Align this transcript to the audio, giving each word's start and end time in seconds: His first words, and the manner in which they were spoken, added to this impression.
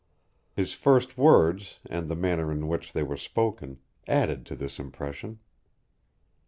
His 0.55 0.73
first 0.73 1.15
words, 1.15 1.77
and 1.85 2.07
the 2.09 2.15
manner 2.15 2.51
in 2.51 2.67
which 2.67 2.91
they 2.91 3.03
were 3.03 3.17
spoken, 3.17 3.77
added 4.07 4.47
to 4.47 4.55
this 4.55 4.79
impression. 4.79 5.37